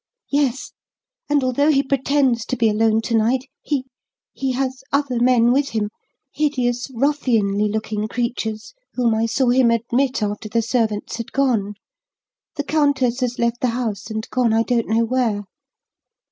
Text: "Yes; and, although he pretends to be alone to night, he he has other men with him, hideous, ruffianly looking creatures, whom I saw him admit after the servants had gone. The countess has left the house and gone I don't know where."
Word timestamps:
"Yes; 0.31 0.71
and, 1.29 1.43
although 1.43 1.69
he 1.69 1.83
pretends 1.83 2.43
to 2.47 2.57
be 2.57 2.69
alone 2.69 3.01
to 3.01 3.15
night, 3.15 3.43
he 3.61 3.85
he 4.33 4.53
has 4.53 4.81
other 4.91 5.19
men 5.19 5.51
with 5.51 5.69
him, 5.69 5.91
hideous, 6.31 6.89
ruffianly 6.95 7.69
looking 7.71 8.07
creatures, 8.07 8.73
whom 8.95 9.13
I 9.13 9.27
saw 9.27 9.49
him 9.49 9.69
admit 9.69 10.23
after 10.23 10.49
the 10.49 10.63
servants 10.63 11.17
had 11.17 11.31
gone. 11.31 11.75
The 12.55 12.63
countess 12.63 13.19
has 13.19 13.37
left 13.37 13.61
the 13.61 13.67
house 13.77 14.09
and 14.09 14.27
gone 14.31 14.53
I 14.53 14.63
don't 14.63 14.87
know 14.89 15.05
where." 15.05 15.43